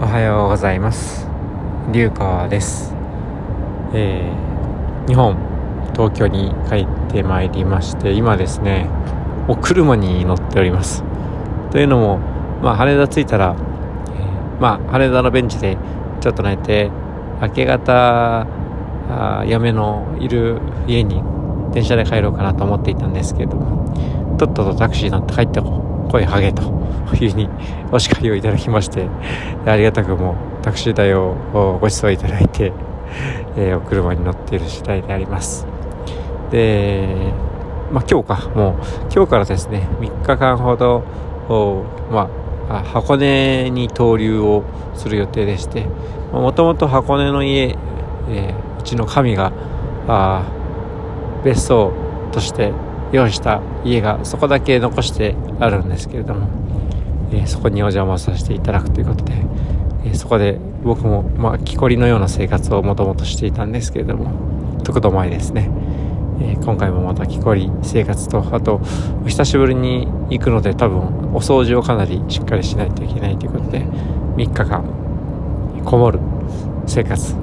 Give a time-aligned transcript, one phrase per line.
[0.00, 1.26] おはようございます。
[1.90, 2.94] 龍川です。
[3.92, 5.36] えー、日本
[5.92, 8.88] 東京に帰ってまいりまして今ですね
[9.48, 11.02] お車に乗っております。
[11.72, 12.18] というのも
[12.62, 15.76] まあ羽田着いたら、えー、まあ羽田のベンチで
[16.20, 16.92] ちょっと寝て
[17.42, 18.46] 明け方
[19.10, 21.24] あ嫁のいる家に
[21.72, 25.60] 電車で帰ろうかなと思っていたんですけれどもとっととタクシー乗って帰って
[26.08, 26.62] 声ハゲと
[27.20, 27.48] いうふうに
[27.92, 29.08] お叱りをいただきまして
[29.66, 32.72] ありがたくもタクシー代をご馳走いただいて、
[33.56, 35.66] えー、お車に乗っている次第であります。
[36.50, 37.32] で
[37.92, 38.74] まあ今日かもう
[39.14, 41.04] 今日からですね3日間ほど
[42.10, 42.28] ま
[42.68, 45.86] あ箱根に投留をする予定でして
[46.32, 47.76] もともと箱根の家、
[48.28, 49.52] えー、うちの神が
[50.06, 50.44] あ
[51.44, 51.92] 別荘
[52.32, 52.72] として
[53.12, 56.48] 用意した家がそこだけ残してあるんですけれども、
[57.32, 59.34] えー、そこにお邪魔させていただくということで、
[60.04, 65.70] えー、そこで僕も、まあ、木こりのような生活をもともとしていたんですけれども特度前ですね、
[66.40, 68.80] えー、今回もまた木こり生活とあと
[69.26, 71.00] 久しぶりに行くので多分
[71.34, 74.84] お掃除をかなりしっかりしないといけないということで3日間
[75.84, 76.20] こもる
[76.86, 77.34] 生活。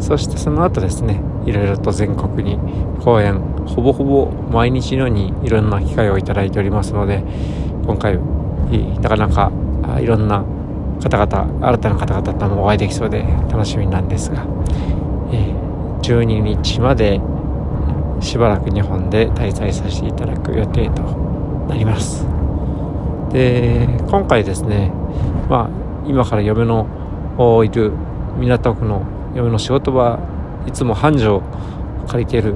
[0.00, 2.58] そしてその後ですねいろいろと全国に
[3.02, 7.22] 公演ほぼほぼ毎日のようにいろんな機会をいただいておりますので
[7.84, 8.18] 今回
[9.00, 9.50] なかなか
[10.00, 10.44] いろんな
[11.00, 14.44] 方々新たな方々ともお会いできそうで楽しみなんですが、
[15.32, 15.54] え
[16.02, 17.20] 12日まで
[18.20, 21.02] しばらく日本で滞在させていただく予定と
[21.68, 22.26] なります。
[23.30, 24.90] で今回ですね
[25.48, 25.70] まあ
[26.06, 26.86] 今から嫁の
[27.64, 27.92] いる
[28.38, 30.18] 港区の嫁の仕事場
[30.66, 31.42] いつも繁盛
[32.08, 32.54] 借りてる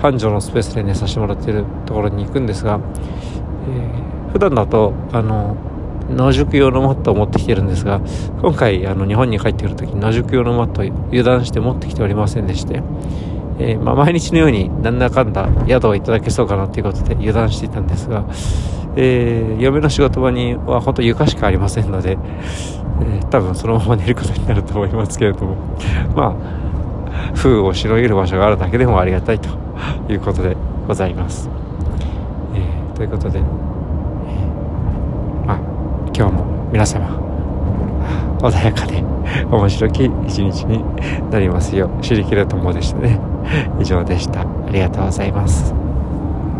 [0.00, 2.80] 繁盛のスペースで寝させてもらっているところに行くんですが、
[3.68, 5.56] えー、普段だとあの
[6.10, 8.00] 野宿用のマットを持ってきてるんですが
[8.40, 12.82] 今回あの日本に帰ってくる時に野宿用のマットを油断して持ってきておりませんでして、
[13.58, 18.24] えー、まあ、毎日のようになんだかんだ宿をいただけそうかなということで油断していたんですが、
[18.96, 25.56] えー、嫁の仕事場には本当床しかありませんので、えー、多分そのまま寝ることになると思いますけれども。
[26.16, 26.71] まあ
[27.34, 29.48] 風をしのげる場所があるだけでもありがたいと
[30.08, 30.56] いうことで
[30.86, 31.48] ございます。
[32.54, 33.44] えー、ということで、えー、
[35.46, 35.58] まあ
[36.14, 37.06] 今日も皆様
[38.40, 39.02] 穏やかで
[39.50, 40.84] 面白き一日に
[41.30, 43.20] なりますよう、知りきると思うでしたね。
[43.80, 44.40] 以上でした。
[44.40, 45.81] ありがとうございます。